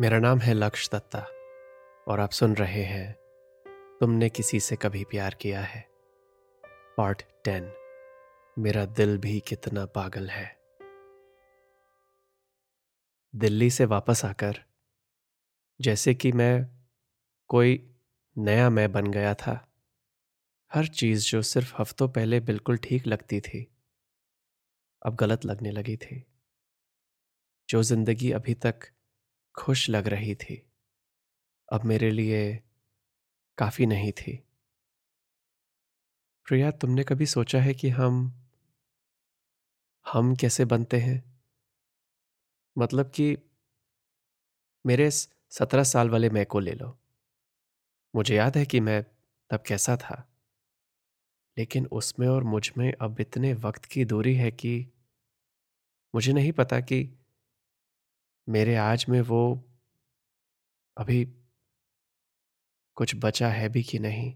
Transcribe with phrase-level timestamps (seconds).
[0.00, 1.18] मेरा नाम है लक्ष्य दत्ता
[2.08, 3.12] और आप सुन रहे हैं,
[4.00, 5.88] तुमने किसी से कभी प्यार किया है?
[6.96, 7.72] Part ten.
[8.58, 10.60] मेरा दिल भी कितना पागल है।
[13.36, 14.64] दिल्ली से वापस आकर,
[15.80, 16.66] जैसे कि मैं,
[17.48, 17.96] कोई
[18.38, 19.72] नया मैं बन गया था,
[20.72, 23.76] हर चीज़ जो सिर्फ़ हफ्तों पहले बिल्कुल ठीक लगती थी,
[25.02, 26.26] अब गलत लगने लगी थी।
[27.68, 28.80] जो ज़िंदगी अभी तक
[29.58, 30.72] खुश लग रही थी।
[31.72, 32.62] अब मेरे लिए
[33.58, 34.36] काफ़ी नहीं थी।
[36.46, 38.34] प्रिया, तुमने कभी सोचा है कि हम
[40.12, 41.42] हम कैसे बनते हैं?
[42.78, 43.38] मतलब कि
[44.86, 45.10] मेरे
[45.50, 46.98] सत्रह साल वाले मैं को ले लो।
[48.14, 49.04] मुझे याद है कि मैं
[49.50, 50.34] तब कैसा था।
[51.58, 54.92] लेकिन उसमें और मुझमें अब इतने वक्त की दूरी है कि
[56.14, 57.17] मुझे नहीं पता कि
[58.48, 59.40] मेरे आज में वो
[60.96, 61.24] अभी
[62.96, 64.32] कुछ बचा है भी कि नहीं?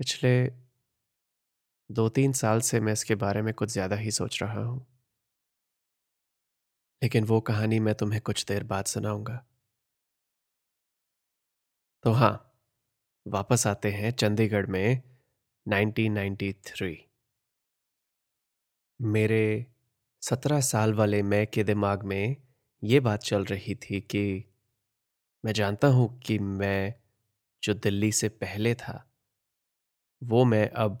[0.00, 0.32] पिछले
[1.90, 4.86] दो तीन साल से मैं इसके बारे में कुछ ज़्यादा ही सोच रहा हूँ।
[7.02, 9.44] लेकिन वो कहानी मैं तुम्हें कुछ देर बाद सुनाऊँगा।
[12.04, 12.30] तो हाँ,
[13.26, 15.02] वापस आते हैं चंडीगढ़ में
[15.66, 16.96] 1993
[19.00, 19.40] मेरे
[20.22, 22.36] सत्रह साल वाले मैं के दिमाग में
[22.84, 24.44] ये बात चल रही थी कि
[25.44, 26.94] मैं जानता हूँ कि मैं
[27.62, 29.10] जो दिल्ली से पहले था,
[30.22, 30.98] वो मैं अब,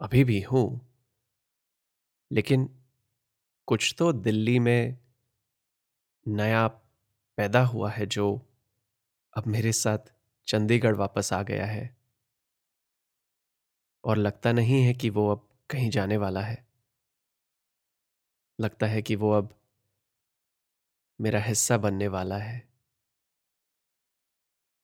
[0.00, 0.94] अभी भी हूँ।
[2.30, 2.68] लेकिन
[3.66, 4.98] कुछ तो दिल्ली में
[6.26, 6.68] नया
[7.38, 8.46] पैदा हुआ है जो
[9.36, 9.98] अब मेरे साथ
[10.46, 11.96] चंडीगढ़ वापस आ गया है।
[14.04, 16.63] और लगता नहीं है कि वो अब कहीं जाने वाला है।
[18.60, 19.60] लगता है कि वो अब
[21.20, 22.68] मेरा हिस्सा बनने वाला है।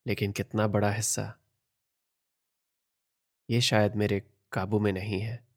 [0.07, 1.39] लेकिन कितना बड़ा हिस्सा?
[3.49, 4.19] ये शायद मेरे
[4.51, 5.47] काबू में नहीं है।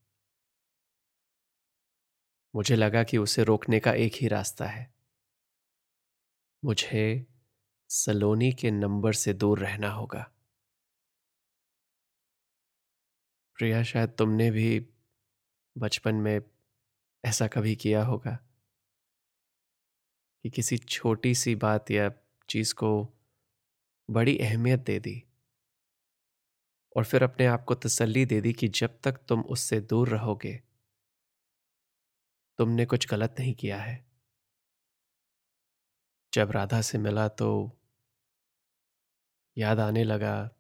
[2.55, 4.95] मुझे लगा कि उसे रोकने का एक ही रास्ता है।
[6.65, 7.27] मुझे
[7.89, 10.31] सलोनी के नंबर से दूर रहना होगा।
[13.55, 14.89] प्रिया, शायद तुमने भी
[15.79, 16.54] बचपन में
[17.25, 18.39] ऐसा कभी किया होगा?
[20.45, 22.11] कि किसी छोटी सी बात या
[22.49, 23.15] चीज़ को
[24.11, 25.23] बड़ी अहमियत दे दी
[26.97, 30.63] और फिर अपने आप को तसल्ली दे दी कि जब तक तुम उससे दूर रहोगे,
[32.59, 34.07] तुमने कुछ गलत नहीं किया है।
[36.33, 37.49] जब राधा से मिला तो
[39.57, 40.51] याद आने लगा,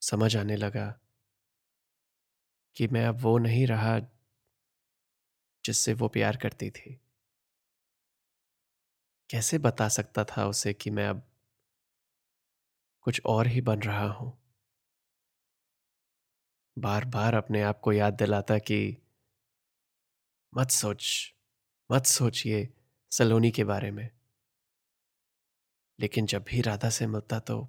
[0.00, 1.00] समझ आने लगा
[2.76, 3.98] कि मैं अब वो नहीं रहा
[5.64, 7.00] जिससे वो प्यार करती थी।
[9.30, 11.22] कैसे बता सकता था उसे कि मैं अब
[13.02, 14.32] कुछ और ही बन रहा हूँ?
[16.76, 18.96] बार बार अपने आप को याद दिलाता कि
[20.52, 21.06] मत सोच,
[21.90, 22.68] मत सोचिए
[23.12, 24.10] सलोनी के बारे में।
[25.98, 27.68] लेकिन जब भी राधा से मिलता तो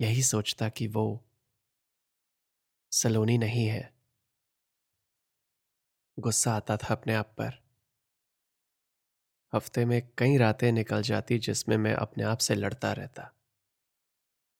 [0.00, 1.04] यही सोचता कि वो
[2.92, 3.82] सलोनी नहीं है।
[6.18, 7.62] गुस्सा आता था अपने आप पर।
[9.52, 13.32] हफ़्ते में कई रातें निकल जाती जिसमें मैं अपने आप से लड़ता रहता।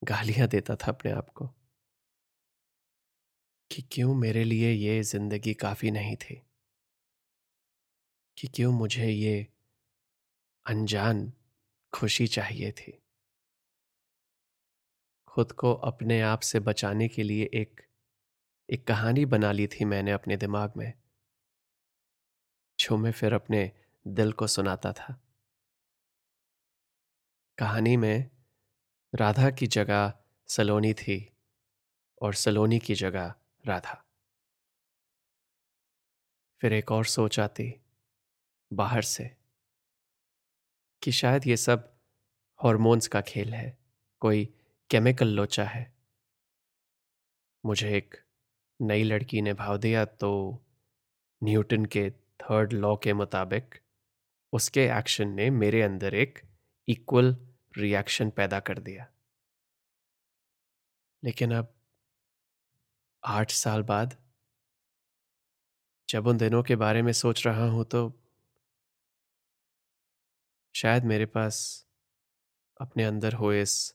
[0.03, 1.55] गालियाँ देता था अपने आप को।
[3.71, 6.43] कि क्यों मेरे लिए ये ज़िंदगी काफ़ी नहीं थी?
[8.37, 9.47] कि क्यों मुझे ये
[10.67, 11.33] अनजान
[11.93, 12.99] खुशी चाहिए थी?
[15.29, 17.81] खुद को अपने आप से बचाने के लिए एक
[18.69, 20.93] एक कहानी बना ली थी मैंने अपने दिमाग में।
[22.83, 23.73] जो मैं फिर अपने
[24.07, 25.23] दिल को सुनाता था।
[27.59, 28.31] कहानी में
[29.15, 30.19] राधा की जगह
[30.49, 31.37] सलोनी थी
[32.23, 33.35] और सलोनी की जगह
[33.67, 34.05] राधा।
[36.61, 37.81] फिर एक और सोच आती,
[38.73, 39.37] बाहर से,
[41.03, 41.99] कि शायद ये सब
[42.65, 43.79] हॉर्मोन्स का खेल है,
[44.21, 44.55] कोई
[44.91, 45.97] केमिकल लोचा है।
[47.67, 48.25] मुझे एक
[48.81, 50.63] नई लड़की ने भाव दिया तो
[51.45, 53.75] न्यूटन के थर्ड लॉ के मुताबिक,
[54.53, 56.39] उसके एक्शन ने मेरे अंदर एक
[56.89, 57.37] इक्वल
[57.79, 59.07] रिएक्शन पैदा कर दिया।
[61.25, 61.75] लेकिन अब
[63.25, 64.17] आठ साल बाद,
[66.09, 68.09] जब उन दिनों के बारे में सोच रहा हूँ तो
[70.75, 71.87] शायद मेरे पास
[72.81, 73.95] अपने अंदर हो इस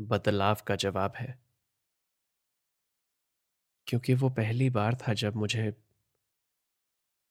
[0.00, 1.44] बदलाव का जवाब है।
[3.86, 5.83] क्योंकि वो पहली बार था जब मुझे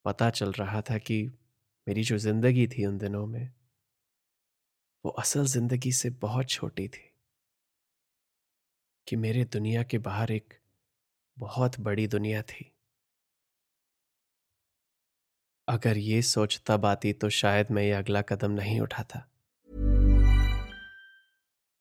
[0.06, 1.22] पता चल रहा था कि
[1.88, 3.54] मेरी जो ज़िंदगी थी उन दिनों में
[5.06, 7.10] वो असल ज़िंदगी से बहुत छोटी थी।
[9.08, 10.54] कि मेरे दुनिया के बाहर एक
[11.38, 12.72] बहुत बड़ी दुनिया थी।
[15.68, 19.26] अगर ये सोच तब आती तो शायद मैं ये अगला कदम नहीं उठाता।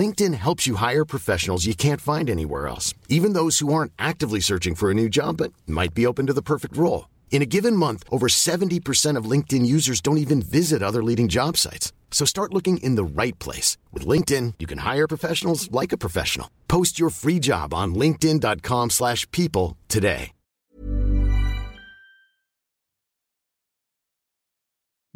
[0.00, 4.40] LinkedIn helps you hire professionals you can't find anywhere else, even those who aren't actively
[4.40, 7.08] searching for a new job but might be open to the perfect role.
[7.30, 11.56] In a given month, over 70% of LinkedIn users don't even visit other leading job
[11.58, 11.92] sites.
[12.10, 13.76] So start looking in the right place.
[13.92, 16.48] With LinkedIn, you can hire professionals like a professional.
[16.66, 20.32] Post your free job on linkedin.com slash people today.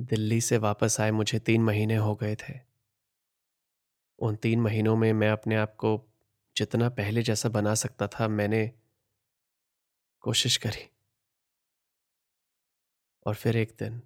[0.00, 2.52] Delhi से वापस आए मुझे तीन महीने हो गए थे
[4.19, 6.05] उन तीन महीनों में मैं अपने आप को
[6.57, 8.71] जितना पहले जैसा बना सकता था, मैंने
[10.19, 10.89] कोशिश करी।
[13.25, 14.01] और फिर एक दिन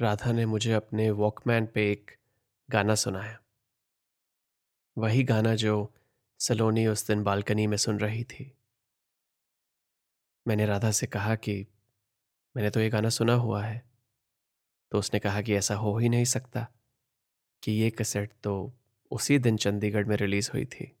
[0.00, 2.10] राधा ने मुझे अपने वॉकमैन पे एक
[2.70, 3.40] गाना सुनाया।
[4.98, 5.94] वही गाना जो
[6.38, 8.56] सलोनी उस दिन बालकनी में सुन रही थी।
[10.48, 11.66] मैंने राधा से कहा कि,
[12.56, 13.90] मैंने तो ये गाना सुना हुआ है।
[14.90, 16.68] तो उसने कहा कि, ऐसा हो ही नहीं सकता।
[17.62, 18.72] कि ये कैसेट तो
[19.10, 20.96] उसी दिन चंडीगढ़ में रिलीज़ हुई थी।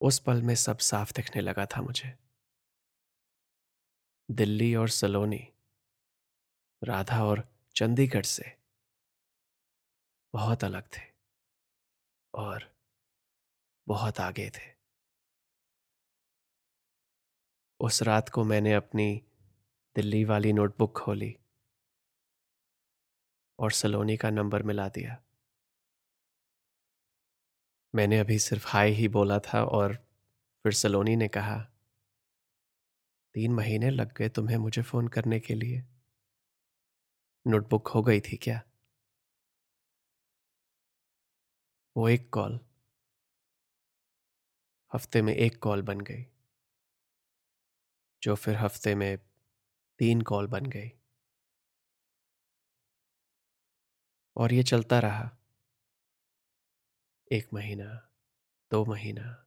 [0.00, 2.14] उस पल में सब साफ़ दिखने लगा था मुझे।
[4.30, 5.48] दिल्ली और सलोनी,
[6.82, 8.56] राधा और चंडीगढ़ से
[10.34, 11.02] बहुत अलग थे
[12.34, 12.64] और
[13.86, 14.68] बहुत आगे थे।
[17.80, 19.22] उस रात को मैंने अपनी
[19.96, 21.36] दिल्ली वाली नोटबुक खोली।
[23.60, 25.18] और सलोनी का नंबर मिला दिया।
[27.94, 29.94] मैंने अभी सिर्फ़ हाय ही बोला था और
[30.64, 31.66] फिर सलोनी ने कहा,
[33.34, 35.82] तीन महीने लग गए तुम्हें मुझे फ़ोन करने के लिए।
[37.46, 38.60] नोटबुक हो गई थी क्या?
[41.96, 42.58] वो एक कॉल।
[44.92, 46.24] हफ़्ते में एक कॉल बन गई,
[48.22, 49.16] जो फिर हफ़्ते में
[50.00, 50.92] तीन कॉल बन गई।
[54.36, 55.36] और ये चलता रहा।
[57.32, 58.10] एक महीना,
[58.70, 59.46] दो महीना,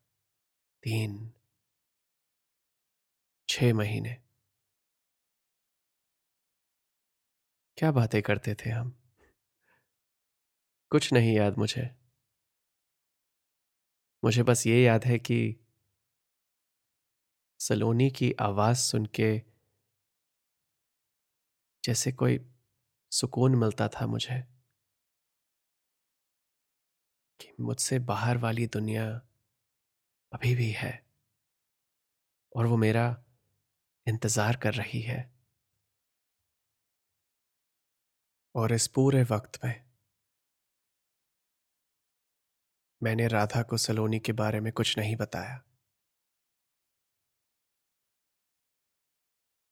[0.84, 1.34] तीन
[3.50, 4.13] छ महीने।
[7.78, 9.00] क्या बातें करते थे हम?
[10.90, 11.96] कुछ नहीं याद मुझे।
[14.24, 15.60] मुझे बस ये याद है कि
[17.60, 19.42] सलोनी की आवाज़ सुन के
[21.84, 22.52] जैसे कोई
[23.12, 24.52] सुकून मिलता था मुझे।
[27.40, 29.06] कि मुझसे बाहर वाली दुनिया
[30.32, 30.94] अभी भी है
[32.56, 33.06] और वो मेरा
[34.08, 35.32] इंतज़ार कर रही है।
[38.56, 39.74] और इस पूरे वक्त में
[43.02, 45.63] मैंने राधा को सलोनी के बारे में कुछ नहीं बताया।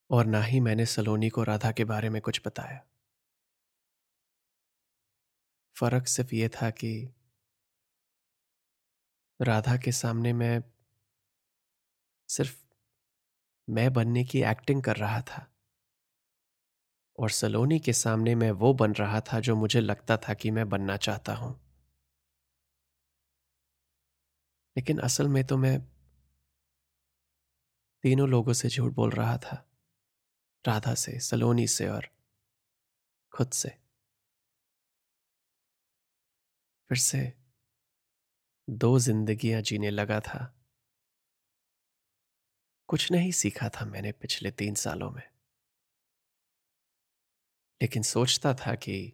[0.09, 2.81] और ना ही मैंने सलोनी को राधा के बारे में कुछ बताया।
[5.75, 6.91] फ़र्क सिर्फ़ ये था कि
[9.41, 10.63] राधा के सामने मैं
[12.29, 12.57] सिर्फ़
[13.69, 15.47] मैं बनने की एक्टिंग कर रहा था।
[17.19, 20.69] और सलोनी के सामने मैं वो बन रहा था जो मुझे लगता था कि मैं
[20.69, 21.61] बनना चाहता हूँ।
[24.77, 25.81] लेकिन असल में तो मैं
[28.03, 29.69] तीनों लोगों से झूठ बोल रहा था।
[30.67, 32.07] राधा से, सलोनी से और
[33.31, 33.69] खुद से।
[36.89, 37.40] फिर से
[38.69, 40.65] दो जिंदगियाँ जीने लगा था।
[42.87, 45.31] कुछ नहीं सीखा था मैंने पिछले तीन सालों में।
[47.81, 49.13] लेकिन सोचता था कि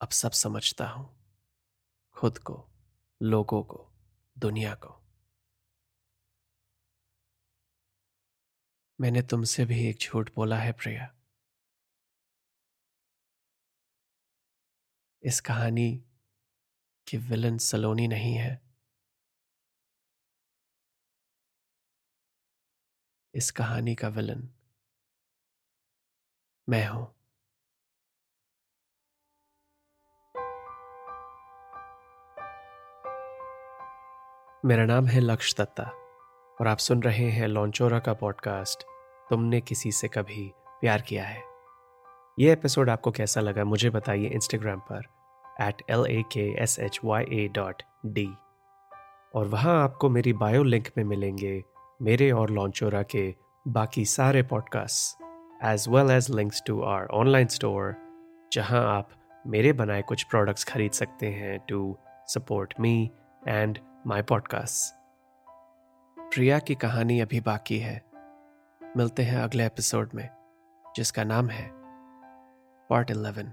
[0.00, 1.16] अब सब समझता हूँ।
[2.12, 2.70] खुद को,
[3.22, 3.92] लोगों को,
[4.38, 5.02] दुनिया को।
[9.00, 11.14] मैंने तुमसे भी एक झूठ बोला है, प्रिया।
[15.22, 16.04] इस कहानी
[17.08, 18.62] की विलन सलोनी नहीं है।
[23.34, 24.48] इस कहानी का विलन
[26.68, 27.14] मैं हूँ।
[34.64, 35.82] मेरा नाम है लक्ष दत्ता
[36.60, 38.82] और आप सुन रहे हैं लॉन्चोरा का पॉडकास्ट
[39.30, 41.42] तुमने किसी से कभी प्यार किया है?
[42.38, 45.21] ये एपिसोड आपको कैसा लगा मुझे बताइए इंस्टाग्राम पर।
[45.68, 48.34] At L A K S H Y A dot D
[49.34, 51.64] और वहाँ आपको मेरी बायो लिंक में मिलेंगे
[52.02, 53.34] मेरे और लॉन्चोरा के
[53.68, 55.22] बाकी सारे podcast
[55.64, 57.96] as well as links to our online store
[58.52, 59.08] जहाँ आप
[59.46, 63.10] मेरे बनाए कुछ प्रोडक्ट्स खरीद सकते हैं to support me
[63.48, 65.02] and my podcast
[66.34, 68.02] Priya की कहानी अभी बाकी है।
[68.96, 70.28] मिलते हैं अगले एपिसोड में,
[70.96, 71.70] जिसका नाम है
[72.90, 73.52] part eleven